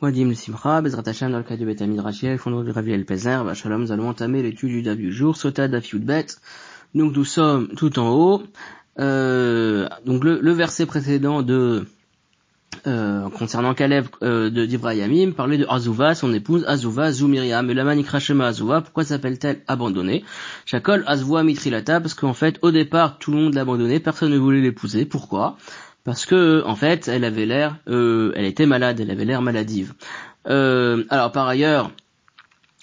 [0.00, 3.52] Moadim Simcha, Bezrat Hashem dans le cas du Bet Amidrashia, fondement du Ravi El Pezer,
[3.56, 6.26] Shalom, nous allons entamer l'étude du Dav du jour, Sota Daf Bet.
[6.94, 8.42] Donc nous sommes tout en haut.
[9.00, 11.84] Euh, donc le, le, verset précédent de
[12.86, 17.82] euh, concernant Caleb euh, de d'Ibrahimim parlait de Azuva, son épouse Azuva, Zoumiriam, et la
[17.82, 20.24] manikrashema Azuva, pourquoi s'appelle-t-elle abandonnée?
[20.64, 24.38] Chakol Azuva Mitrilata, parce qu'en fait au départ tout le monde l'a abandonnée, personne ne
[24.38, 25.56] voulait l'épouser, pourquoi?
[26.08, 29.92] Parce que en fait elle avait l'air, euh, elle était malade, elle avait l'air maladive.
[30.46, 31.90] Euh, alors par ailleurs,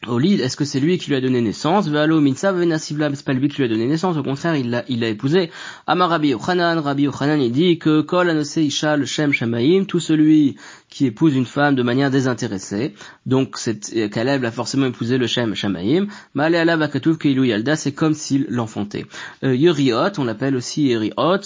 [0.07, 1.87] Olid, est-ce que c'est lui qui lui a donné naissance?
[1.87, 4.83] Valo Minsa Venasivla, c'est pas lui qui lui a donné naissance, au contraire, il l'a,
[4.87, 5.49] l'a épousé.
[5.87, 10.57] Amar Rabbi Rabbi Yochanan, il dit que Kol Anose Isha le Shem Shamaim, tout celui
[10.89, 12.93] qui épouse une femme de manière désintéressée,
[13.25, 17.93] donc c'est, Caleb a forcément épousé le Shem Shamaim, Male Alav Akatuv Keilu Yalda, c'est
[17.93, 19.05] comme s'il l'enfantait.
[19.43, 21.39] Euh, Yeriot, on l'appelle aussi Yeriot,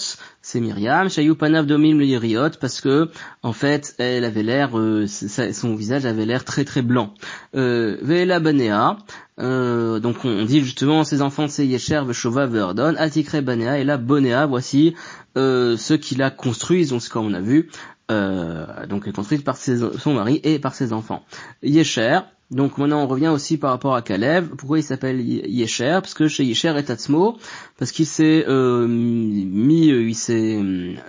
[0.50, 3.08] c'est Myriam, Shayupanav Domim le Yeriot, parce que,
[3.44, 7.14] en fait, elle avait l'air, euh, son visage avait l'air très très blanc.
[7.54, 8.98] Euh, Ve'ela Banea,
[9.38, 13.96] euh, donc on dit justement ses enfants c'est Yesher, Veshova, Verdon, Atikre Banea, et là
[13.96, 14.96] Bonea, voici
[15.36, 17.70] euh, ceux qui la construisent, donc comme on a vu,
[18.08, 21.22] donc est construite par son mari et par ses enfants.
[21.62, 22.18] Yesher,
[22.50, 24.48] donc maintenant on revient aussi par rapport à Caleb.
[24.56, 25.98] Pourquoi il s'appelle Yesher?
[26.02, 27.38] Parce que chez Yesher et Tatsmo,
[27.78, 30.60] parce qu'il s'est euh, mis, il s'est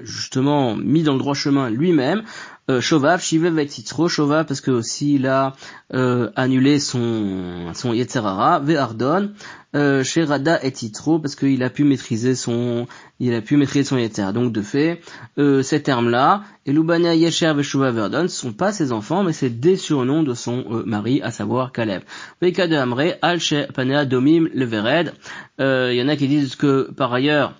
[0.01, 2.23] justement mis dans le droit chemin lui-même.
[2.69, 5.53] Euh, Shovav, Shivev et Titro, Shovav parce que aussi il a
[5.93, 9.31] euh, annulé son son Yetzerara, Ve'ardon,
[9.73, 12.87] euh, chez Rada et Titro parce qu'il a pu maîtriser son
[13.21, 14.33] il a pu maîtriser son Yetzer.
[14.33, 14.99] Donc de fait,
[15.37, 19.77] euh, ces termes-là, et Yesher Veshuva Verdon, ne sont pas ses enfants, mais c'est des
[19.77, 22.01] surnoms de son euh, mari, à savoir Caleb.
[22.41, 23.39] Veika de Amre, Al
[23.73, 25.13] Panea Domim Levered.
[25.59, 27.53] Il y en a qui disent que par ailleurs,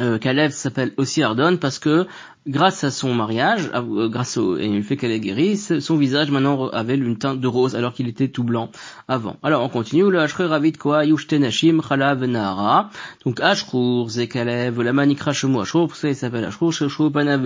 [0.00, 2.06] euh, s'appelle aussi Ardon parce que
[2.46, 6.30] grâce à son mariage, euh, grâce au et le fait qu'elle est guérie, son visage
[6.30, 8.70] maintenant avait une teinte de rose alors qu'il était tout blanc
[9.06, 9.36] avant.
[9.42, 12.90] Alors on continue le Ashrur Ravid Koa Yushtenashim Chalav Nahara.
[13.24, 17.42] Donc Ashrur Zekalev la Manikra Shemu Ashrur, pour ça il s'appelle Ashrur Sheshu Panav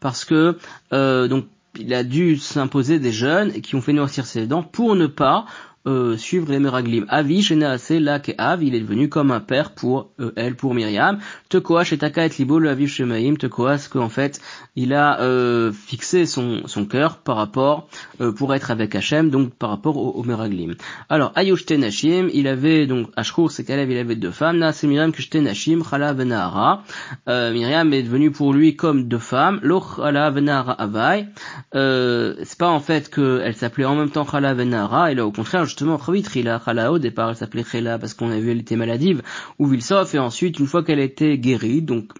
[0.00, 0.56] parce que
[0.92, 1.46] euh, donc
[1.78, 5.46] il a dû s'imposer des jeunes qui ont fait noircir ses dents pour ne pas
[5.86, 7.06] euh, suivre les Meraglim.
[7.08, 10.74] Avi, Shenaase, Lak et Av, il est devenu comme un père pour euh, elle, pour
[10.74, 11.18] Myriam.
[11.48, 14.40] Tekoa, Shetaka et Libo, le Aviv Shemaim, Tekoa, ce qu'en fait,
[14.76, 17.88] il a euh, fixé son, son cœur par rapport,
[18.20, 20.74] euh, pour être avec Hachem, donc par rapport au, au Meraglim.
[21.08, 24.86] Alors, Ayush Tenashim, il avait, donc, Ashkur, c'est qu'elle il avait deux femmes, Na, c'est
[24.86, 26.82] Myriam, Tenashim, Chala Venahara.
[27.28, 31.26] Euh, Myriam est devenue pour lui comme deux femmes, Lo Chala Venahara Avai.
[31.74, 35.32] Euh, c'est pas en fait qu'elle s'appelait en même temps Chala Venahara, et là, au
[35.32, 38.76] contraire, justement, Trila, Khala, au départ, elle s'appelait Khela parce qu'on a vu elle était
[38.76, 39.22] maladive,
[39.58, 42.12] ou Vilsof, et ensuite, une fois qu'elle était guérie, donc,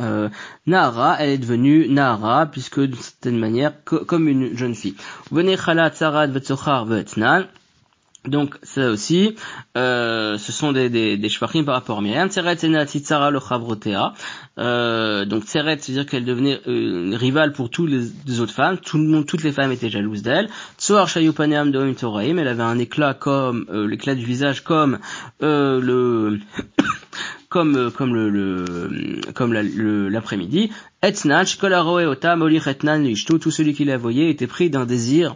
[0.00, 0.28] euh,
[0.66, 4.94] Nahara, elle est devenue Nahara, puisque d'une certaine manière, comme une jeune fille.
[5.32, 7.46] Venez Tsarat, Vetsochar, Vetnan,
[8.26, 9.34] donc ça aussi,
[9.76, 11.28] euh, ce sont des, des, des
[11.64, 12.28] par rapport Myriam.
[12.28, 14.14] Tseret Tzara le Chavrotea.
[14.58, 18.78] Euh, donc Tseret, c'est-à-dire qu'elle devenait euh, rivale pour toutes les, autres femmes.
[18.78, 20.48] Tout le monde, toutes les femmes étaient jalouses d'elle.
[20.78, 22.38] Tsoar Shayupaneam Doim Toraim.
[22.38, 25.00] Elle avait un éclat comme euh, l'éclat du visage comme
[25.42, 26.38] euh, le
[27.48, 30.70] comme euh, comme le, le comme l'après-midi.
[31.02, 35.34] Etnan Shkolaroe Otam Oli Etnan Tout celui qui la voyait était pris d'un désir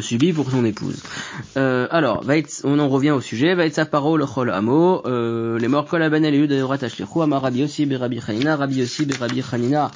[0.00, 1.02] subi pour son épouse.
[1.56, 2.24] Euh, alors,
[2.64, 3.56] on en revient au sujet.
[3.70, 5.02] sa parole chol amo.
[5.06, 9.06] Euh, les morts kol aben eliud de ratashlichu amar rabbi aussi berabi chanina, rabbi aussi
[9.06, 9.90] berabi chanina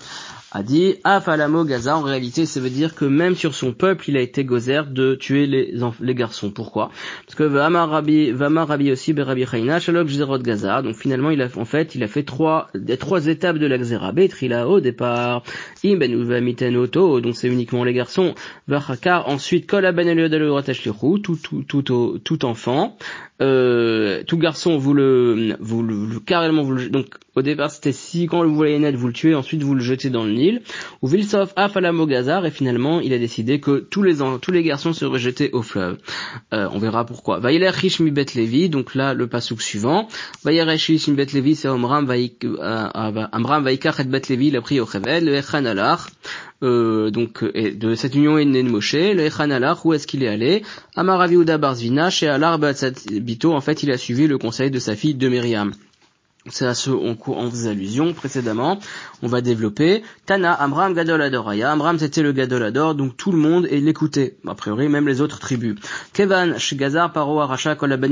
[0.53, 4.17] a dit Afalamo Gaza, en réalité ça veut dire que même sur son peuple il
[4.17, 6.51] a été gozer de tuer les, les garçons.
[6.51, 6.91] Pourquoi?
[7.27, 11.43] Parce que Vama Rabbi, Vama Rabbi aussi Berabi Chayna, Shalok Zerot Gaza, donc finalement il
[11.43, 12.69] a en fait il a fait trois
[12.99, 14.13] trois étapes de la Xera.
[14.13, 15.43] Betrila au départ,
[15.85, 18.35] Im ben donc c'est uniquement les garçons,
[18.69, 19.85] Vachakar, ensuite Kol
[21.19, 22.97] tout tout tout tout enfant,
[23.43, 28.27] euh, tout garçon vous le vous le carrément vous le donc au départ c'était si
[28.27, 30.63] quand vous voyez naître vous le tuez ensuite vous le jetez dans le Nil
[31.03, 35.19] ou Vilsov Afalamogazar et finalement il a décidé que tous les tous les garçons seraient
[35.19, 35.99] jetés au fleuve.
[36.55, 37.39] Euh, on verra pourquoi.
[37.39, 40.09] Vayeler mi Bet Levi donc là le pasouk suivant.
[40.43, 42.89] Vayeler mi Bet Levi c'est Amram euh,
[43.33, 45.65] Amram Vaikach et Bet Levi il a pris au Chevel le Echan
[46.63, 49.51] euh, donc de cette union est né de Moshe, le Echan
[49.85, 50.63] où est-ce qu'il est allé?
[50.95, 52.59] Amaraviuda Barzvina, chez Alar
[53.27, 55.73] Bito, en fait il a suivi le conseil de sa fille de Myriam.
[56.49, 58.79] C'est à ce on, on faisait allusion précédemment,
[59.23, 60.03] on va développer.
[60.27, 61.73] Tana, Amram, Gadol Adoraya.
[61.73, 64.37] Amram, c'était le Gadol Ador, donc tout le monde et l'écoutait.
[64.47, 65.77] A priori, même les autres tribus.
[66.13, 68.09] Kevan, Shigazar, Paro, Aracha, Kolaban,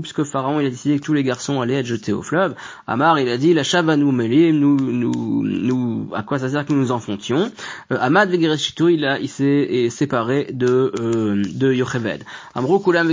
[0.00, 2.54] puisque Pharaon, il a décidé que tous les garçons allaient être jetés au fleuve.
[2.86, 6.72] Amar, il a dit, la Shavanu Melim, nous, nous, nous, à quoi ça sert que
[6.72, 7.50] nous nous enfoncions?
[7.90, 12.24] Euh, Amad il a, s'est séparé de, euh, de Yocheved.
[12.54, 13.12] Amrou Kulam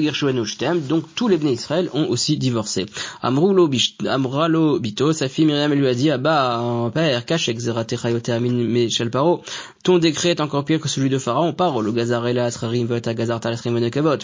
[0.87, 2.85] donc tous les bénis Israël ont aussi divorcé.
[4.09, 9.41] Amralo Bito, sa fille Myriam lui a dit, ah bah, père, cache Michel Paro,
[9.83, 13.13] ton décret est encore pire que celui de Pharaon, Paro, le gazar et la à
[13.13, 13.39] gazar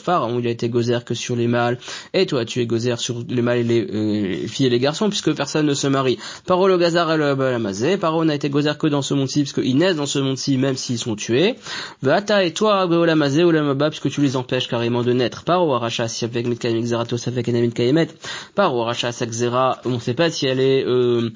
[0.04, 1.78] Pharaon, il a été gozer que sur les mâles,
[2.14, 5.10] et toi, tu es gozer sur les mâles et les euh, filles et les garçons,
[5.10, 6.18] puisque personne ne se marie.
[6.46, 9.62] Paro, le gazar et le balamazé, Paro n'a été gozer que dans ce monde-ci, puisque
[9.64, 11.56] ils naissent dans ce monde-ci, même s'ils sont tués.
[12.02, 15.44] Vata et toi, Beolamazé, Olamaba, puisque tu les empêches carrément de naître.
[15.44, 18.10] Paro, Aracha, si avec Mitkaim, Xeratos, avec Enamit Kaimet.
[18.56, 21.31] Paro, Aracha, Sakzera, on ne sait pas si elle est euh,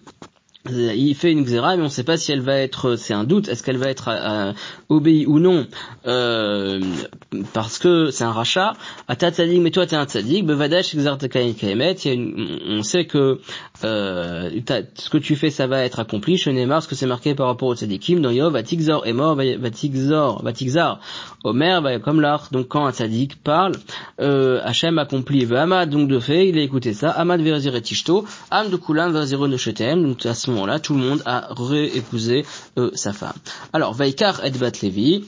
[0.65, 3.23] il fait une xéra, mais on ne sait pas si elle va être, c'est un
[3.23, 4.51] doute, est-ce qu'elle va être euh,
[4.89, 5.65] obéie ou non,
[6.06, 6.81] euh,
[7.53, 8.73] parce que c'est un rachat.
[9.07, 13.39] Ata tzadik, mais toi t'es un tzadik, bevadash on sait que
[13.85, 14.50] euh,
[14.95, 16.38] ce que tu fais, ça va être accompli.
[16.38, 19.35] Chez Neymar, ce que c'est marqué par rapport au tzadikim, dans Yov, Vatikzor est mort,
[19.35, 21.00] Vatikzor, Vatikzar,
[21.45, 22.50] Omer, comme l'art.
[22.51, 23.73] Donc quand un tzadik parle,
[24.19, 25.47] euh, Hachem accomplit.
[25.55, 27.12] Amad, donc de fait, il a écouté ça.
[27.12, 30.17] Amad verzir et tishto, Am de kulam verzir donc
[30.50, 32.46] moment-là, tout le monde a réépousé
[32.78, 33.34] euh, sa femme.
[33.74, 35.25] Alors, Vaikar et Bat Levi,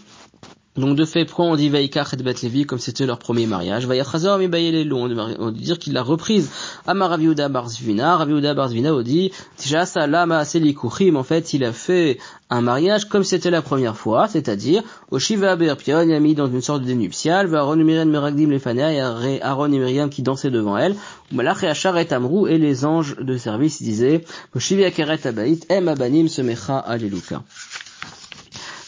[0.78, 3.86] donc de fait, pourquoi on dit Vaikach et Levi comme c'était leur premier mariage?
[3.86, 6.50] Vayachazor mi on dit dire qu'il l'a reprise.
[6.88, 12.20] Amar Raviuda Barzvina, Raviuda Barzvina on dit Tijasa Lama Selikuchim, en fait il a fait
[12.50, 16.62] un mariage comme c'était la première fois, c'est-à-dire au Shiva Berpion, a mis dans une
[16.62, 20.96] sorte de nuptiale, Varon Miriam Meragdim Lefania, et Aaron et Myriam qui dansaient devant elle,
[21.34, 24.24] Malach et Achar et Amrou et les anges de service disaient
[24.56, 27.44] Au Shiva Keret Abait, Em Abanim Semecha Aleluka.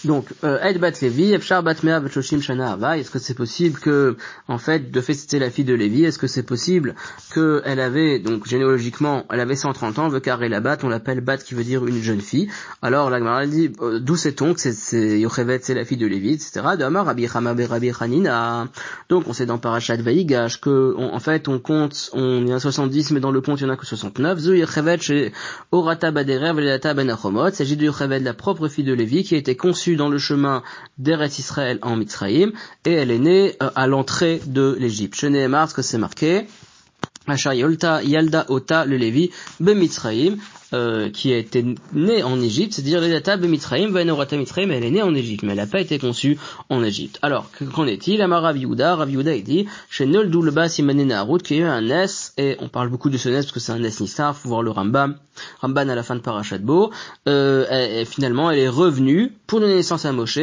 [0.06, 2.02] Donc, euh, Ed Bat Levi, Epshar Bat Mea
[2.42, 4.18] Shana est-ce que c'est possible que,
[4.50, 6.96] en fait, de fait c'était la fille de Lévi, est-ce que c'est possible
[7.34, 11.54] qu'elle avait, donc généalogiquement, elle avait 130 ans, veut la Bat, on l'appelle Bat qui
[11.54, 12.50] veut dire une jeune fille.
[12.82, 16.34] Alors, la Gemara dit, euh, d'où sait-on que c'est Yochevet, c'est la fille de Lévi,
[16.34, 16.62] etc.
[16.64, 18.68] Rabbi Rabbi Hanina.
[19.08, 23.12] Donc, on sait dans Parashat Vaigash que, en fait, on compte, on y a 70,
[23.12, 24.40] mais dans le compte, il y en a que 69.
[24.40, 25.32] Zu Yochevet chez
[25.72, 27.16] Orata Veledata Ben.
[27.24, 30.18] Il s'agit de Yochevet, la propre fille de Lévi, qui a été conçue dans le
[30.18, 30.64] chemin
[30.98, 32.52] d'Eretz Israël en Mitzrayim,
[32.86, 35.24] et elle est née euh, à l'entrée de l'Égypte.
[35.24, 36.48] Marre ce que c'est marqué.
[37.28, 40.38] Yolta Yalda Ota le Lévi Bemitzraïm
[40.74, 45.02] euh, qui a été née en Égypte, c'est-à-dire Ledata Bemitzraïm Vanorata Mitzraïm, elle est née
[45.02, 46.38] en Égypte, mais elle n'a pas été conçue
[46.70, 47.20] en Égypte.
[47.22, 48.22] Alors, qu'en est-il?
[48.22, 51.88] Amar Rav Yehuda, Rav il dit, chez Nol Doulba Simané Naharut, qui a eu un
[51.90, 54.50] S, et on parle beaucoup de ce S parce que c'est un S Nissar, faut
[54.50, 55.18] voir le Rambam,
[55.62, 56.92] Ramban à la fin de Parashat Bo,
[57.28, 60.40] euh, et, finalement elle est revenue pour donner naissance à Moshe,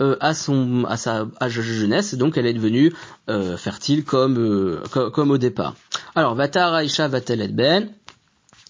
[0.00, 2.92] euh, à son à sa de jeunesse, donc elle est devenue
[3.28, 5.74] euh, fertile comme, euh, comme, au départ.
[6.14, 7.88] Alors Vatar Aisha Vatel Ben,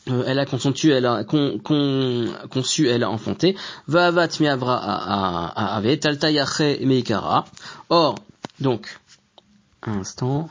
[0.09, 3.57] euh, elle a conçu, elle a con, con, conçu, elle a enfanté.
[3.87, 4.77] Vavat miavra
[5.77, 6.29] ave talta
[6.81, 7.45] meikara.
[7.89, 8.17] Or,
[8.61, 8.99] donc,
[9.83, 10.49] un instant.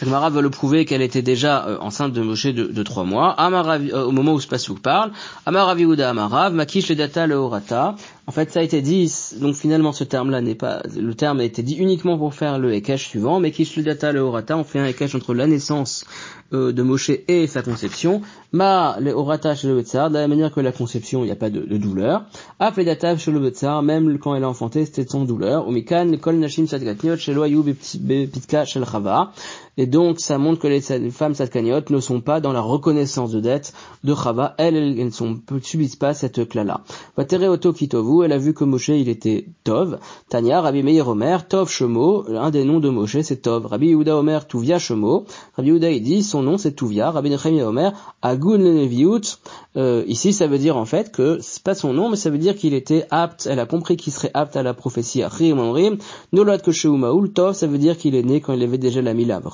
[0.00, 3.36] Gemara veut le prouver qu'elle était déjà euh, enceinte de Moshe de, trois mois.
[3.38, 5.12] Euh, au moment où ce parle,
[5.46, 7.96] Amaraviuda Amarav, Makish le data le orata.
[8.30, 11.44] En fait, ça a été dit, donc finalement ce terme-là n'est pas, le terme a
[11.44, 14.62] été dit uniquement pour faire le Ekech suivant, mais Kish le data le orata, on
[14.62, 16.04] fait un Ekech entre la naissance
[16.52, 18.22] euh, de Moshe et sa conception.
[18.52, 21.36] Ma le orata chez le Betzar, de la manière que la conception, il n'y a
[21.36, 22.24] pas de, de douleur.
[22.60, 25.68] Ap le data chez le Betzar, même quand elle a enfanté, c'était sans douleur.
[25.68, 29.32] Umikan, kol nashim satgatniot, chez loyou pitka shel chava.
[29.76, 30.80] Et donc, ça montre que les
[31.10, 33.72] femmes satkaniot ne sont pas dans la reconnaissance de dette
[34.04, 34.54] de Chava.
[34.56, 36.82] Elles, elles ne subissent pas cette cla-là.
[37.16, 39.98] Vatere kitovu, elle a vu que Moshe, il était Tov.
[40.28, 43.66] Tanya, Rabbi Meir Omer, Tov Shemo, un des noms de Moshe, c'est Tov.
[43.66, 45.24] Rabbi Yehuda Omer, Tuvia Shemo.
[45.56, 47.10] Rabbi Yehuda, il dit, son nom, c'est Tuvia.
[47.10, 47.92] Rabbi Nechemia Omer,
[48.22, 49.38] Agun Leneviut.
[49.76, 52.38] Euh, ici, ça veut dire, en fait, que c'est pas son nom, mais ça veut
[52.38, 55.24] dire qu'il était apte, elle a compris qu'il serait apte à la prophétie.
[55.24, 55.98] Rim Omrim,
[56.32, 59.48] Nolot Kesheumaul, Tov, ça veut dire qu'il est né quand il avait déjà la milav.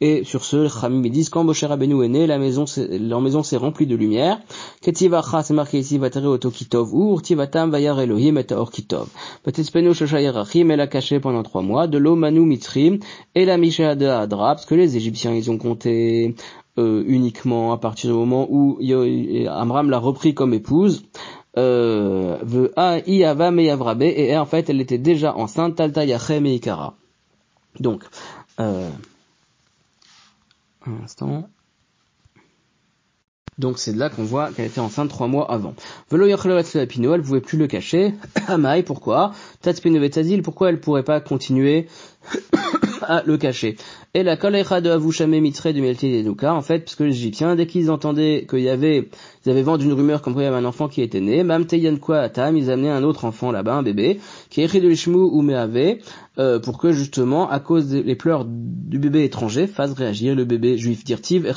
[0.00, 3.56] Et sur ce, Chamim disent quand Moshe Rabbeinu est né, la maison, leur maison s'est
[3.56, 4.40] remplie de lumière.
[4.82, 9.08] Ketivacha, c'est marqué ici, Vatere Otokitov, ou Urtivatam Vayar Elohim et Orkitov.
[9.42, 12.98] Petespenu Shoshayarachim, elle a caché pendant trois mois, de l'eau Manu Mitrim,
[13.34, 16.34] et la Misha de Adra, parce que les Égyptiens, ils ont compté,
[16.78, 18.78] euh, uniquement à partir du moment où
[19.48, 21.02] Amram l'a repris comme épouse
[21.56, 22.38] euh,
[23.06, 26.97] et en fait elle était déjà enceinte Talta Yachem et Ikara.
[27.80, 28.04] Donc,
[28.60, 28.90] euh,
[30.86, 31.48] Un instant.
[33.58, 35.74] Donc c'est de là qu'on voit qu'elle était enceinte trois mois avant.
[36.10, 36.26] Velo
[36.88, 38.14] Pino, elle pouvait plus le cacher.
[38.46, 39.32] Amaï, pourquoi?
[39.62, 41.88] Tatspinovetazil, pourquoi elle pourrait pas continuer
[43.08, 43.76] à le cacher.
[44.14, 47.66] Et la kolecha de Avouchame Mitre de Melti en fait, parce que les Égyptiens, dès
[47.66, 49.08] qu'ils entendaient qu'il y avait,
[49.44, 51.42] ils avaient vendu une rumeur comme quoi il y avait un enfant qui était né,
[51.42, 51.66] Mam
[52.00, 55.44] Kwa Atam, ils amenaient un autre enfant là-bas, un bébé, qui est de l'Ishmu ou
[56.38, 60.78] euh, pour que justement, à cause des pleurs du bébé étranger, fasse réagir le bébé
[60.78, 61.02] juif.
[61.02, 61.50] Dirtiv,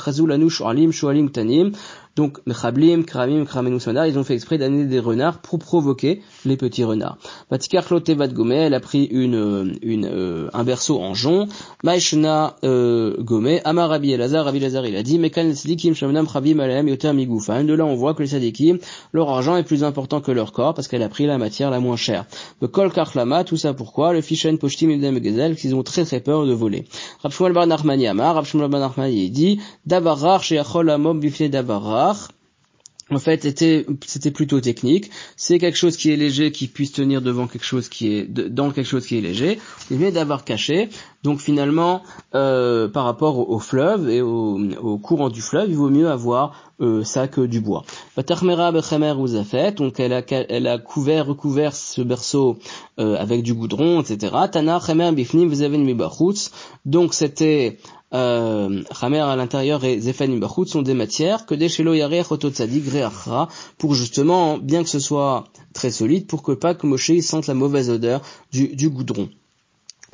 [0.90, 1.72] Shualim Tanim,
[2.14, 6.84] donc, Mechablim, Kramim, Kramenusmanar, ils ont fait exprès d'amener des renards pour provoquer les petits
[6.84, 7.16] renards.
[7.50, 11.48] Vatikar Lotevat Gomé, elle a pris une, une, euh, un berceau en jonc.
[11.82, 16.60] Maishna euh, Gomé, Amar Rabbi Elazar, Rabbi Elazar, il a dit, Mekan Sadikim Shamnam Chavim
[16.60, 17.62] Alayam Yoter Migoufa.
[17.62, 18.78] De là, on voit que les Sadikim,
[19.14, 21.80] leur argent est plus important que leur corps parce qu'elle a pris la matière la
[21.80, 22.26] moins chère.
[22.60, 24.12] Le Kol Karlama, tout ça pourquoi?
[24.12, 26.84] Le Fishen Poshtim Ibn Gezel, qu'ils ont très très peur de voler.
[27.22, 32.01] Rab Shmuel Bar Nachmani Amar, Rab Shmuel Bar Nachmani, dit, Davarar Sheachol Amom Bifne Davarar,
[33.10, 35.10] en fait, c'était plutôt technique.
[35.36, 38.70] C'est quelque chose qui est léger, qui puisse tenir devant quelque chose qui est dans
[38.70, 39.58] quelque chose qui est léger.
[39.90, 40.88] Il vient d'avoir caché.
[41.22, 42.02] Donc finalement,
[42.34, 47.04] euh, par rapport au, fleuve et au, courant du fleuve, il vaut mieux avoir euh,
[47.04, 47.84] ça que du bois.
[48.16, 52.58] Donc elle a elle a couvert recouvert ce berceau
[52.98, 54.34] euh, avec du goudron, etc.
[54.50, 54.80] Tana
[56.84, 57.78] Donc c'était
[58.14, 62.84] euh, Chamer à l'intérieur et Zephanim Bachut sont des matières que des Shelo Yarech Ototzadik
[63.78, 67.54] pour justement, bien que ce soit très solide, pour que pas que Moshe sente la
[67.54, 69.28] mauvaise odeur du, du goudron.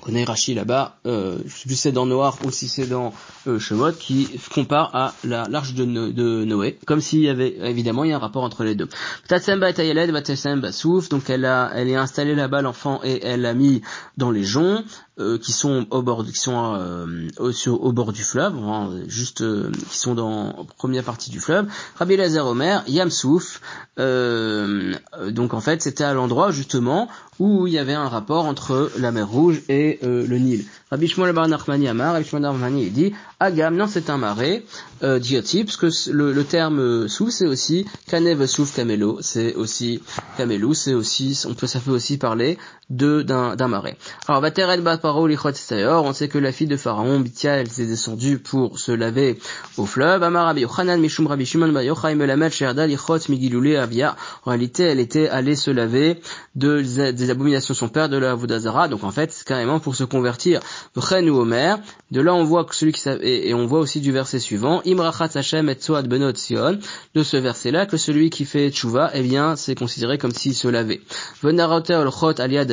[0.00, 3.12] On connaît Rashi là-bas, euh, je sais plus c'est dans Noir ou si c'est dans
[3.48, 8.04] euh, Shemot, qui compare à la l'arche de, de, Noé, comme s'il y avait, évidemment,
[8.04, 8.88] il y a un rapport entre les deux.
[9.28, 13.82] donc elle a, elle est installée là-bas l'enfant et elle l'a mis
[14.16, 14.84] dans les joncs,
[15.18, 19.72] euh, qui sont au bord, qui sont euh, au, bord du fleuve, hein, juste euh,
[19.90, 21.66] qui sont dans première partie du fleuve.
[21.96, 23.60] Rabbi Lazar Omer, Yamsouf,
[23.96, 27.08] donc en fait c'était à l'endroit justement
[27.40, 30.64] où il y avait un rapport entre la mer Rouge et le Nil.
[30.90, 34.64] Rabbi Shmuel Bar Nachmani Amar, Rabbi Shmuel Nachmani dit Agam, non c'est un marais,
[35.02, 40.02] euh, parce que le, terme euh, sous c'est aussi Kanev Souf Kamelo, c'est aussi
[40.37, 42.58] Kamelo, c'est aussi, on peut, ça fait aussi parler
[42.90, 43.97] de d'un, marais.
[44.26, 48.92] Alors Vateret on sait que la fille de Pharaon, Bithia, elle s'est descendue pour se
[48.92, 49.38] laver
[49.76, 50.23] au fleuve.
[50.23, 54.16] Amar Rabbi Yochanan Mishum Rabbi Shimon Ba Yochai Melamed Sherda Lichot Migilule Avia.
[54.45, 56.21] En réalité, elle était allée se laver
[56.54, 56.80] de,
[57.11, 60.04] des abominations de son père, de la Vodazara, donc en fait, c'est carrément pour se
[60.04, 60.61] convertir
[60.97, 61.00] ou
[61.38, 61.78] Omer.
[62.11, 64.80] De là, on voit que celui qui et, et on voit aussi du verset suivant,
[64.87, 66.78] Imrachat Hashem et Tzoad Benot Sion,
[67.14, 70.68] de ce verset-là, que celui qui fait Tchouva, eh bien, c'est considéré comme s'il se
[70.68, 71.00] lavait.
[71.42, 72.64] Venarote Olchot Alia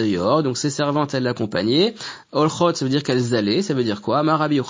[0.43, 1.95] Donc ses servantes, elles l'accompagnaient.
[2.31, 4.23] Olchot, ça veut dire qu'elles allaient, ça veut dire quoi?
[4.23, 4.59] Marabi.
[4.59, 4.63] En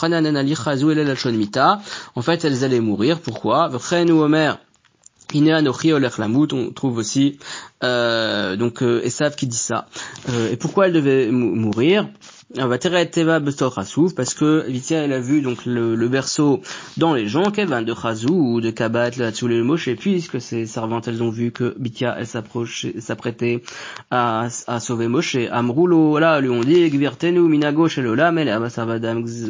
[2.22, 3.20] fait, elles allaient mourir.
[3.20, 3.70] Pourquoi?
[3.70, 4.60] ou Omer.
[5.34, 7.40] On trouve aussi
[7.84, 9.88] euh, donc euh, Esav qui dit ça.
[10.30, 12.08] Euh, et pourquoi elle devait mourir?
[12.54, 16.62] Parce que Vitia elle a vu donc le, berceau
[16.96, 19.12] dans les gens, Kevin de Chazou ou de Kabat,
[19.64, 23.64] moches, et puisque ces servantes elles ont vu que Vitia elle s'apprêtait
[24.12, 28.56] à, à sauver Moshe, Amroulo, là, lui ont dit, Gvirtenu, Minago, Shelolam, elle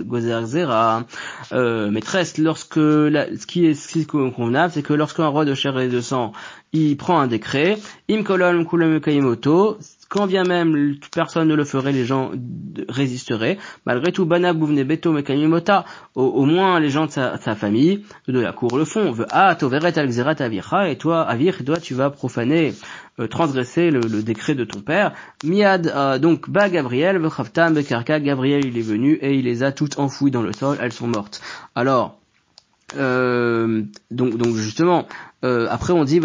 [0.06, 1.06] Gozer Zera,
[1.52, 5.78] euh, maîtresse, lorsque, la, ce qui est, ce convenable, c'est que lorsqu'un roi de chair
[5.80, 6.32] et de sang,
[6.72, 7.78] il prend un décret,
[8.10, 9.00] Im Kolom Kulem
[10.09, 12.31] quand bien même personne ne le ferait, les gens
[12.89, 13.57] résisteraient.
[13.85, 15.85] Malgré tout, Bana Bouvne Beto Mekanyimota,
[16.15, 19.13] au, moins les gens de sa, famille, de la cour le font.
[19.31, 22.74] Ah, Toveret Avirha, et toi, Avir, toi, tu vas profaner,
[23.19, 25.13] euh, transgresser le, décret de ton père.
[25.43, 29.71] Miad, euh, donc, Ba Gabriel, Vechavtam Bekarka, Gabriel, il est venu et il les a
[29.71, 31.41] toutes enfouies dans le sol, elles sont mortes.
[31.75, 32.19] Alors,
[32.97, 35.07] euh, donc, justement,
[35.43, 36.19] euh, après on dit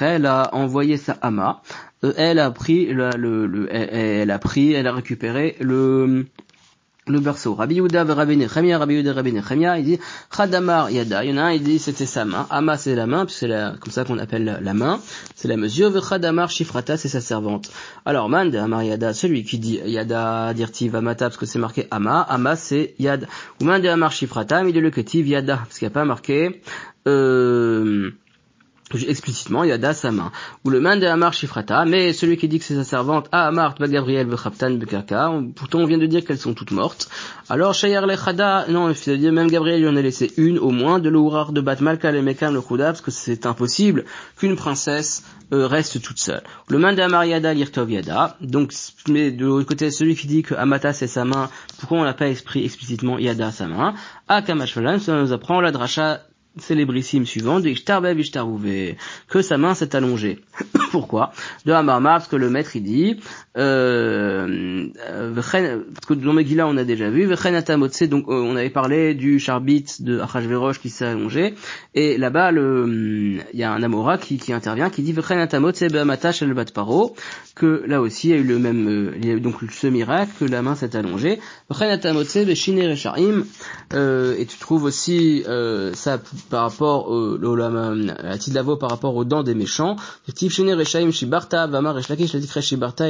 [0.00, 4.86] elle a envoyé sa ama, euh, elle a pris le, le, elle, a pris, elle
[4.86, 6.26] a récupéré le
[7.06, 7.54] le berceau.
[7.54, 9.98] Rabbi Yehuda Rabbi Nechemia, Rabbi Yehuda Rabbi Nechemia, il dit
[10.34, 11.24] Chadamar Yada.
[11.24, 12.46] Il y en a un, il dit c'était sa main.
[12.50, 13.48] Ama c'est la main, c'est
[13.80, 15.00] comme ça qu'on appelle la, main.
[15.34, 15.92] C'est la mesure.
[16.06, 17.70] Chadamar Shifrata c'est sa servante.
[18.04, 21.86] Alors man de Amar Yada, celui qui dit Yada dirtiv Amata parce que c'est marqué
[21.90, 22.22] Ama.
[22.28, 23.26] Ama c'est Yad.
[23.60, 26.60] Ou man de Amar Shifrata, mais le ketiv Yada parce qu'il n'y a pas marqué.
[27.08, 28.10] Euh,
[29.08, 30.32] explicitement Yada sa main.
[30.64, 33.46] Ou le main de Amar Shifrata, mais celui qui dit que c'est sa servante, Ah
[33.46, 37.08] Amar Tba Gabriel Bechaptan Bekaka, pourtant on vient de dire qu'elles sont toutes mortes.
[37.48, 41.08] Alors Shayar Lechada, non, c'est-à-dire même Gabriel lui en a laissé une au moins, de
[41.08, 44.04] l'Ourar de Batmalka le Mekam le Khuda, parce que c'est impossible
[44.36, 46.42] qu'une princesse euh, reste toute seule.
[46.68, 48.72] Le main de Amar Yada Lirtov Yada, donc,
[49.08, 52.14] mais de l'autre côté, celui qui dit que Amata c'est sa main, pourquoi on l'a
[52.14, 53.94] pas exprimé explicitement Yada sa main?
[54.28, 56.20] Ah Kamashvalan, ça nous apprend la dracha
[56.58, 57.64] célébrissime suivante,
[59.28, 60.40] que sa main s'est allongée.
[60.90, 61.32] Pourquoi?
[61.64, 63.20] De Hamarmar, parce que le maître il dit,
[63.56, 64.86] euh,
[65.34, 69.84] parce que dans Megillah on a déjà vu, donc euh, on avait parlé du charbit
[70.00, 71.54] de Achashverosh qui s'est allongé,
[71.94, 75.14] et là-bas il y a un Amora qui, qui intervient, qui dit
[77.54, 79.56] que là aussi il y a eu le même, euh, il y a eu donc
[79.70, 81.40] ce miracle que la main s'est allongée.
[83.92, 89.24] Euh, et tu trouves aussi euh, ça par rapport au, la Tidlavo par rapport aux
[89.24, 89.96] dents des méchants.
[90.28, 90.32] Et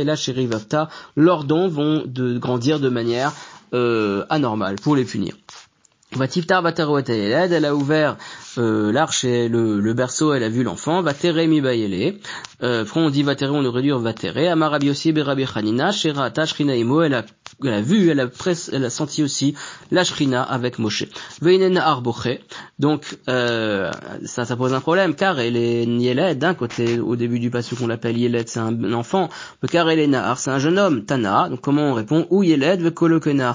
[0.05, 3.33] là Shirivavta, leurs dents vont de grandir de manière
[3.75, 5.35] euh, anormale pour les punir.
[6.13, 8.17] Vatiftar elle a ouvert
[8.59, 12.17] euh, l'arche et le, le, berceau, elle a vu l'enfant, Vatere mi bayele,
[12.65, 17.03] euh, on dit Vatere, on aurait dû Vatere, Amarabi aussi Berabi Hanina, Shera Tashrina Imo,
[17.03, 17.25] elle a
[17.65, 19.55] elle a vu, elle a, senti aussi
[19.91, 21.05] la shrina avec Moshe.
[22.79, 23.91] Donc euh,
[24.25, 27.79] ça, ça pose un problème car elle est Nieled d'un côté au début du passage
[27.79, 29.29] qu'on l'appelle Yeled, c'est un enfant.
[29.71, 31.05] Car elle est Nahar, c'est un jeune homme.
[31.05, 31.49] Tana.
[31.49, 32.93] Donc comment on répond Ou Yeled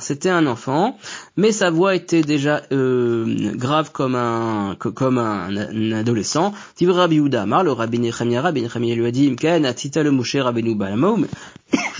[0.02, 0.98] C'était un enfant,
[1.38, 6.54] mais sa voix était déjà euh, grave comme un comme un, adolescent.
[6.75, 6.86] Si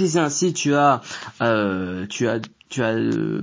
[0.10, 1.02] c'est ainsi, tu as
[1.42, 2.40] euh, tu as
[2.70, 3.42] tu as euh,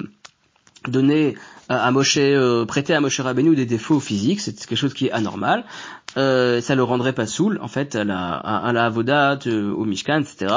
[0.86, 1.36] donné
[1.68, 5.12] à Moshe, euh, prêté à Moshe Rabbeinu des défauts physiques, c'est quelque chose qui est
[5.12, 5.64] anormal.
[6.18, 10.20] Euh, ça le rendrait pas saoul, en fait, à la, à, la avodat, au Mishkan,
[10.20, 10.54] etc.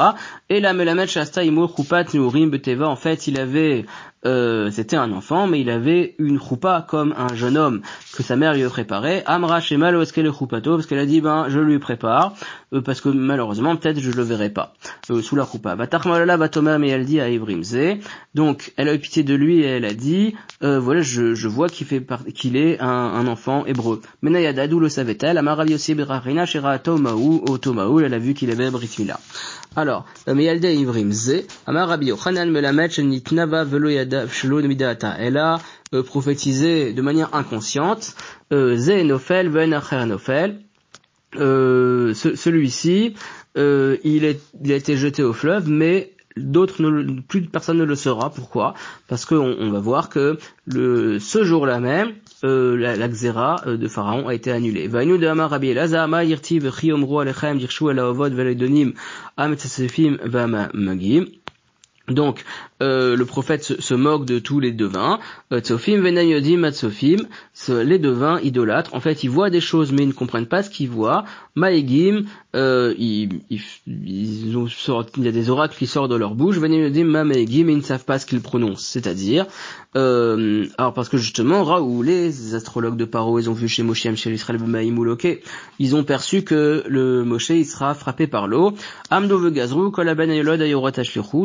[0.50, 3.86] Et la Melamed Shasta Imur Chupat Neurim Beteva, en fait, il avait
[4.26, 7.80] euh, c'était un enfant, mais il avait une choupa comme un jeune homme
[8.14, 9.22] que sa mère lui a préparé.
[9.26, 12.34] Amra Shemal le choupato, parce qu'elle a dit ben je lui prépare,
[12.72, 14.74] euh, parce que malheureusement peut-être je le verrai pas
[15.10, 15.76] euh, sous la choupa.
[15.76, 17.78] Batachmalala Batoma, mais elle dit à Ibrimze.
[18.34, 21.86] Donc elle a eu pitié de lui et elle a dit voilà je, vois qu'il
[21.86, 22.04] fait
[22.34, 24.02] qu'il est un, enfant hébreu.
[24.22, 25.38] Menayada d'où le savait-elle?
[25.38, 28.88] Amara Yossi Berarina Shera Tomaou Tomaou, elle a vu qu'il avait Brit
[29.76, 33.90] alors, Meyalde Ivrim Ze, Amar Rabbi Yochanan Melamed Nitnava Velo
[34.62, 35.14] Midata.
[35.18, 35.58] Elle a
[35.92, 38.14] euh, prophétisé de manière inconsciente,
[38.54, 40.60] euh, Ze Nofel Acher Nofel.
[41.36, 43.14] Euh, celui-ci,
[43.58, 48.30] euh, il a été jeté au fleuve, mais d'autres ne, plus personne ne le saura.
[48.30, 48.74] Pourquoi?
[49.08, 52.12] Parce qu'on on va voir que le, ce jour-là même,
[52.44, 54.88] euh, la, la xéra euh, de Pharaon a été annulée.
[54.88, 58.92] Vainu de Amar Rabbi Elazar, ma yirti v'chiomru alechem dirshu ala ovod v'aledonim
[59.36, 61.26] ametzesefim v'amagim.
[62.08, 62.44] Donc,
[62.82, 65.18] euh, le prophète se, moque de tous les devins.
[65.52, 67.26] Euh, Tsofim venayodim atsofim,
[67.68, 68.94] les devins idolâtres.
[68.94, 71.24] En fait, ils voient des choses, mais ils ne comprennent pas ce qu'ils voient.
[71.56, 74.68] Maegim, euh, ils, ils, ils ont
[75.16, 76.58] il y a des oracles qui sortent de leur bouche.
[76.58, 78.86] Venayodim ma maegim, ils ne savent pas ce qu'ils prononcent.
[78.86, 79.46] C'est-à-dire,
[79.96, 84.06] euh, alors parce que justement, Raoul, les astrologues de Paro, ils ont vu chez Moshe
[84.14, 84.60] chez l'Israël
[85.78, 88.74] ils ont perçu que le Moshe il sera frappé par l'eau.
[89.10, 90.60] Amdo vegazru kolaben ayolod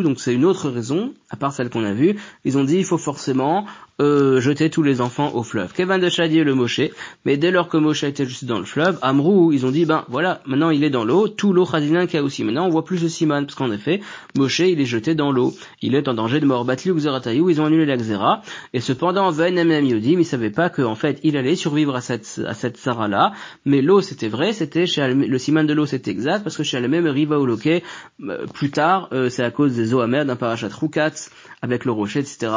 [0.04, 2.86] donc c'est une autre raison à part celle qu'on a vue, ils ont dit il
[2.86, 3.66] faut forcément
[4.02, 5.72] euh, jeter tous les enfants au fleuve.
[5.74, 6.82] Kevin de Chadier le Moshe,
[7.24, 10.04] mais dès lors que Moshe était juste dans le fleuve, Amrou, ils ont dit ben
[10.10, 12.44] voilà, maintenant il est dans l'eau, tout l'eau Khadilin qui a aussi.
[12.44, 14.02] Maintenant on voit plus de Siman, parce qu'en effet,
[14.36, 16.66] Moshe il est jeté dans l'eau, il est en danger de mort.
[16.66, 18.42] Batli ou ils ont annulé la Xéra,
[18.74, 22.54] et cependant Ven Yodim, ils savaient pas qu'en fait il allait survivre à cette à
[22.54, 23.34] cette Sarah là,
[23.66, 26.82] mais l'eau c'était vrai, c'était chez le Siman de l'eau c'était exact, parce que chez
[26.88, 30.36] même Riva ou Loke, euh, plus tard, euh, c'est à cause des eaux amères d'un
[30.36, 31.30] parachat Roukat,
[31.62, 32.52] avec le rocher, etc.,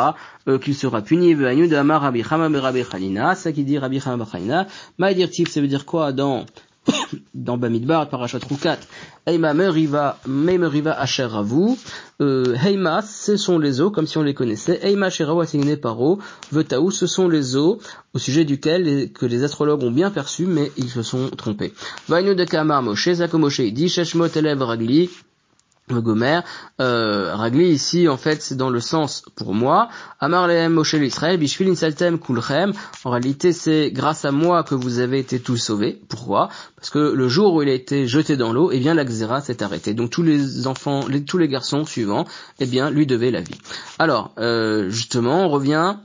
[0.49, 4.67] euh, qu'il sera puni, de Amar Rabbi Rabbi Chanina, ça qui dit Rabbi Chama Chanina,
[4.99, 6.47] Maïdirtif, ça veut dire quoi dans
[7.35, 8.79] dans Bamidbar, Parashat Rukat,
[9.27, 11.77] Heima Meriva, Meriva Asher Ravu,
[12.21, 16.01] euh, Heima, ce sont les eaux, comme si on les connaissait, Heima Sheraou assigné par
[16.01, 16.19] eau,
[16.53, 17.79] Vetaou, ce sont les eaux,
[18.13, 21.73] au sujet duquel que les astrologues ont bien perçu, mais ils se sont trompés.
[22.09, 25.11] Vainu de Kamar Moshe, Zako Moshe, dit Sheshmot Elev Ragli,
[25.91, 26.41] Gomer,
[26.81, 31.37] euh, Ragli ici en fait c'est dans le sens pour moi, Amar lehem Moshe l'Israël,
[31.37, 32.73] Bishvil Saltem Kulchem,
[33.05, 36.49] en réalité c'est grâce à moi que vous avez été tous sauvés, pourquoi?
[36.77, 39.43] Parce que le jour où il a été jeté dans l'eau, eh bien la Xéra
[39.43, 42.27] s'est arrêtée, donc tous les enfants, tous les garçons suivants,
[42.61, 43.59] eh bien lui devaient la vie.
[43.99, 45.97] Alors, euh, justement, on revient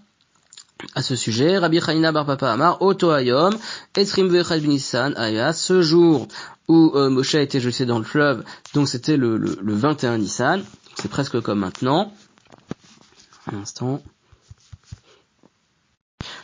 [0.96, 1.58] à ce sujet.
[1.58, 3.54] Rabbi Chanina bar Papa Amar, Oto Ayom,
[3.96, 4.64] Esrim Vechad
[5.18, 6.28] Aya, ce jour
[6.70, 10.20] où euh, Moshe a été jeté dans le fleuve, donc c'était le, le, le 21
[10.20, 10.64] Nissan,
[10.96, 12.14] c'est presque comme maintenant.
[13.52, 14.02] Un instant.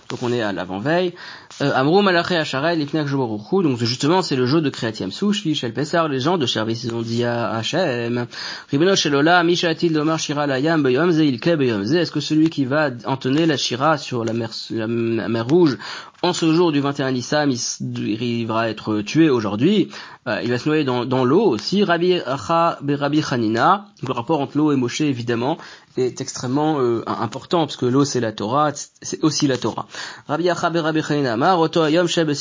[0.10, 1.14] Donc on est à l'avant-veille.
[1.62, 6.10] Euh, Amrou Malaché Asharel Lipnak Donc justement, c'est le jeu de Kreatiam Souchi, Shel Pesar,
[6.10, 8.28] les gens de service, ils ont dit à Hachem.
[8.70, 11.94] Ribeno Shelola, Mishatil Domar Shira Layam Beyomze, Ilke Beyomze.
[11.94, 14.88] Est-ce que celui qui va entonner la Shira sur la mer, la
[15.30, 15.78] mer rouge
[16.26, 19.90] en ce jour du 21 Nissan, il, va être tué aujourd'hui,
[20.28, 21.84] euh, il va se noyer dans, dans l'eau aussi.
[21.84, 25.60] Rabbi Rabbi Hanina, le rapport entre l'eau et Moshe évidemment
[25.98, 28.72] est extrêmement euh, important parce que l'eau c'est la Torah,
[29.04, 29.86] c'est aussi la Torah.
[30.28, 32.32] Rabbi Rabbi Hanina Amar, Oto Ayom Sheb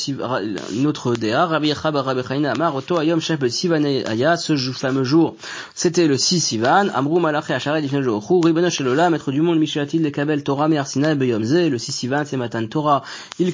[0.73, 5.37] notre Déa, Rabbi Acha Rabbi Hanina Amar, Oto Ayom Sheb Sivan Aya, ce fameux jour,
[5.75, 10.03] c'était le 6 Sivan, Amrou Malaché Asharet Difne Jochou, Ribena Shelola, maître du monde, Mishatil
[10.03, 13.03] de Kabel Torah Mersina Beyomze, le 6 Sivan c'est Matan Torah,
[13.39, 13.53] il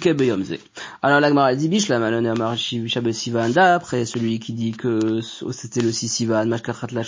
[1.02, 5.90] alors l'Agmara dit bish la malone amar sivan d'après celui qui dit que c'était le
[5.90, 7.02] 6 sivan mashkachat la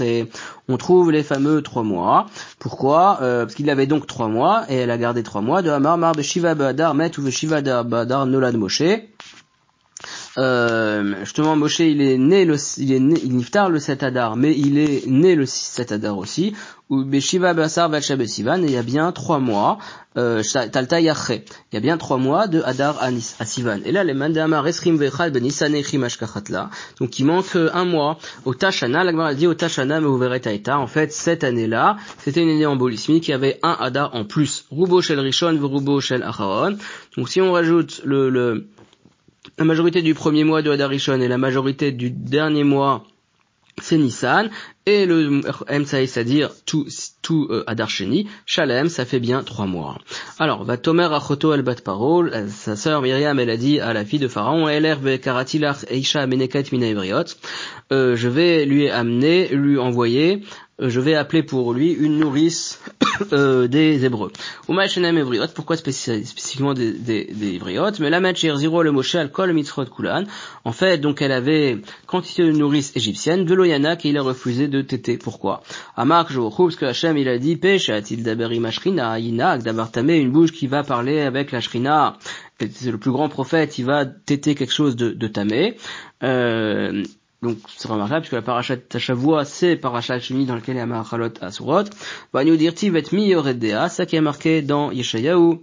[0.00, 0.28] et
[0.68, 2.26] on trouve les fameux trois mois.
[2.58, 3.18] Pourquoi?
[3.22, 5.98] Euh, Parce qu'il avait donc trois mois et elle a gardé trois mois de amar
[5.98, 8.90] mar shiva badar met ou shiva badar nolad moshe.
[10.38, 14.36] Euh, justement, Moshe, il est né le, il est né, il niftar le 7 Adar,
[14.36, 16.54] mais il est né le 7 Adar aussi.
[16.88, 19.78] Ou Beshiva Basar Sivan, et il y a bien trois mois,
[20.16, 23.10] euh, Talta Il y a bien trois mois de Adar à,
[23.44, 23.80] Sivan.
[23.84, 25.44] Et là, les Mandama Resrim Vechal Ben
[26.04, 26.70] Ashkachatla.
[27.00, 28.18] Donc, il manque un mois.
[28.44, 30.78] Au Tashana, la dit au Tashana, mais vous verrez Taïta.
[30.78, 34.66] En fait, cette année-là, c'était une année embolismique qui avait un Adar en plus.
[34.70, 36.76] Rubo Shel Rishon, Rubo Shel Acharon.
[37.16, 38.68] Donc, si on rajoute le
[39.58, 43.04] la majorité du premier mois de Adarishon et la majorité du dernier mois
[43.82, 44.50] c'est Nissan,
[44.86, 46.86] et le Emsaï, c'est-à-dire tout,
[47.20, 49.98] tout euh, Adarcheni, Shalem, ça fait bien trois mois.
[50.38, 53.92] Alors, va Tomer Achoto El Bat Parol, euh, sa sœur Myriam, elle a dit à
[53.92, 56.86] la fille de Pharaon, Eler Karatilach Eisha Meneket Mina
[57.92, 60.42] euh, je vais lui amener, lui envoyer
[60.82, 62.80] euh, je vais appeler pour lui une nourrice
[63.32, 64.30] euh, des Hébreux.
[65.54, 67.60] pourquoi spécifiquement des, des, des
[68.00, 70.24] Mais la zéro le Moshe al kol mitzrot kulan.
[70.64, 74.68] En fait, donc elle avait quantité de nourrice égyptienne, de l'Oyanak, et il a refusé
[74.68, 75.18] de téter.
[75.18, 75.62] Pourquoi?
[75.96, 80.30] Amak je parce que Hachem il a dit pêche a-t-il daberi mashrina yinak d'abartamé une
[80.30, 82.18] bouche qui va parler avec la shrina.
[82.58, 85.76] C'est le plus grand prophète, il va téter quelque chose de, de tamé.
[86.22, 87.04] Euh,
[87.42, 90.86] donc c'est remarquable puisque la parachat Tashavua c'est parachat Shemi dans lequel il y a
[90.86, 91.84] Mahalot Asurot.
[92.32, 95.60] Va nous dire Tiv et Miyoredea, ça qui est marqué dans Yeshayahu.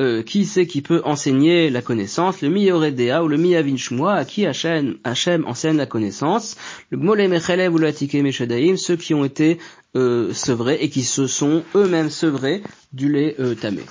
[0.00, 2.42] Euh, qui c'est qui peut enseigner la connaissance?
[2.42, 6.56] Le Miyoredea ou le Miyavin Shmua à qui Hachem, enseigne la connaissance?
[6.90, 9.58] Le Gmule Mechalev ou Batike Meshedaim, ceux qui ont été
[9.96, 12.62] euh, sevrés et qui se sont eux-mêmes sevrés
[12.92, 13.82] du lait euh, tamé.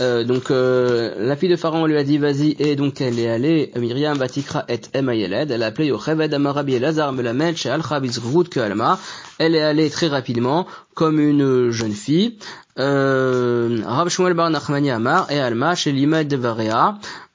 [0.00, 3.28] Euh, donc euh, la fille de Pharaon lui a dit vas-y et donc elle est
[3.28, 8.60] allée Myriam batikra et emayeled elle a appelé Yocheved amarabi elazar melamed chez al que
[8.60, 8.98] alma.
[9.38, 12.38] Elle est allée très rapidement comme une jeune fille.
[12.78, 16.36] Euh, Shmuel bar Nachmani Amar et Alma chez de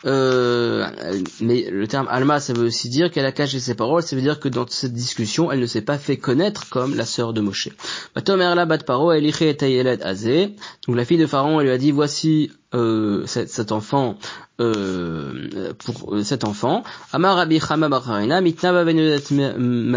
[0.06, 0.86] euh,
[1.40, 4.22] mais le terme Alma, ça veut aussi dire qu'elle a caché ses paroles, ça veut
[4.22, 7.42] dire que dans cette discussion, elle ne s'est pas fait connaître comme la sœur de
[7.42, 7.70] Moshe.
[8.16, 8.28] Donc
[10.96, 14.18] la fille de Pharaon, elle lui a dit, voici euh, cet, enfant
[14.60, 16.84] euh, pour euh, cet enfant.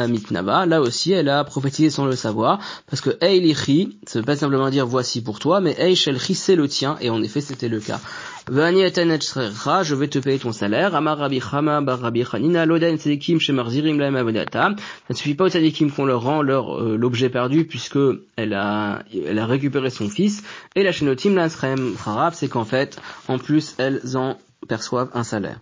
[0.09, 0.66] Mitnava.
[0.66, 2.59] Là aussi, elle a prophétisé sans le savoir,
[2.90, 6.69] parce que Eilichi, ça veut pas simplement dire voichi pour toi, mais Eishelchi c'est le
[6.69, 8.01] tien, et en effet c'était le cas
[8.48, 10.94] je vais te payer ton salaire.
[10.94, 14.70] Amar Rabbi Chama bar Rabbi Chanina, loden tzedikim shemarzirim lahem avodata.
[14.70, 14.76] Ça
[15.11, 17.98] ne suffit pas aux tzedikim qu'on leur rend leur euh, l'objet perdu puisque
[18.37, 20.44] elle a elle a récupéré son fils.
[20.76, 25.59] Et la shenotim lansrem harab, c'est qu'en fait, en plus, elles en perçoivent un salaire.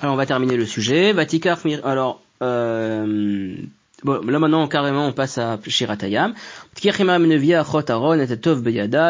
[0.00, 1.12] Alors on va terminer le sujet.
[1.12, 3.06] Vatikar, alors euh,
[4.04, 6.32] Bon, là maintenant carrément on passe à Shiratayam.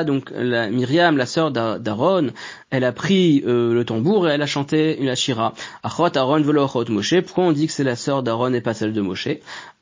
[0.06, 0.70] Donc la
[1.10, 2.28] la sœur d'Aaron,
[2.70, 5.52] elle a pris euh, le tambour et elle a chanté une ashira.
[5.82, 6.42] Achot Aaron
[6.88, 7.20] Moshe.
[7.20, 9.28] Pourquoi on dit que c'est la sœur d'Aaron et pas celle de Moshe?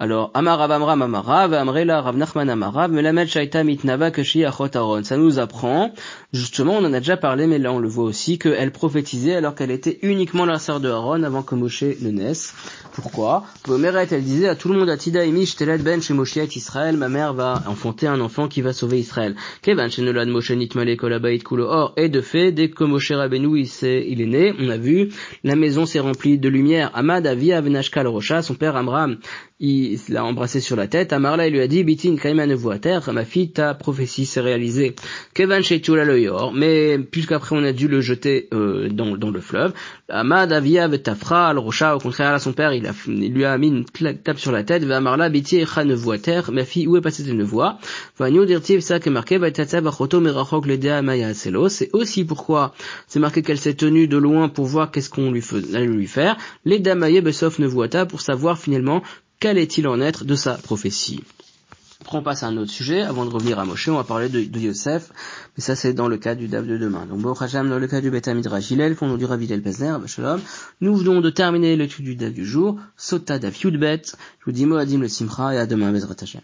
[0.00, 5.04] Alors Amarav Amram Amarav Amrela Rav Nachman Amarav Melamed Shaita Mitnava Keshi Achot Aaron.
[5.04, 5.92] Ça nous apprend,
[6.32, 9.54] justement, on en a déjà parlé, mais là on le voit aussi, qu'elle prophétisait alors
[9.54, 12.54] qu'elle était uniquement la sœur de Aaron avant que Moshe ne naisse.
[12.92, 13.44] Pourquoi?
[13.68, 17.62] Meret, elle disait à tout le monde Atida Imish Telet Ben Israël, ma mère va
[17.66, 19.36] enfanter un enfant qui va sauver Israël.
[19.60, 23.60] Kevan chez Nolad Moshe Nitmale Kolabait Kulo Or, et de fait, dès que Moshe Rabbeinu
[23.60, 25.10] il, est, né, on a vu,
[25.44, 26.90] la maison s'est remplie de lumière.
[26.94, 29.18] Amad Avia Venashkal Rocha, son père Amram,
[29.58, 31.14] il l'a embrassé sur la tête.
[31.14, 34.94] Amarla, lui a dit, Bitin Kaima ne terre, ma fille, ta prophétie s'est réalisée.
[35.32, 39.40] Kevan Sheitula le Yor, mais puisqu'après on a dû le jeter euh, dans, dans, le
[39.40, 39.72] fleuve.
[40.10, 42.86] Amad Avia Vetafra, al Rocha, au contraire, là, son père, il,
[43.32, 44.82] lui a mis une tape sur la tête.
[44.90, 45.64] Amarla, Biti
[46.22, 47.78] terre, ma fille, où est passée cette voix?
[51.68, 52.72] C'est aussi pourquoi
[53.06, 55.42] c'est marqué qu'elle s'est tenue de loin pour voir qu'est-ce qu'on lui,
[55.74, 56.36] allait lui faire.
[56.64, 57.58] Leda Maya Besof
[57.90, 59.02] ta pour savoir finalement
[59.40, 61.22] qu'allait-il en être de sa prophétie?
[62.12, 64.40] On passe à un autre sujet, avant de revenir à Moshe, on va parler de,
[64.58, 65.10] Yosef,
[65.56, 67.04] mais ça c'est dans le cas du DAF de demain.
[67.06, 70.40] Donc bon, dans le cas du Beth Midrash Hillel, fondant du Ravid El Pesner, Shalom,
[70.80, 74.66] nous venons de terminer l'étude du DAF du jour, Sota DAF Yudbet, je vous dis
[74.66, 76.42] Moadim le Simcha, et à demain, Bezrat Hashem.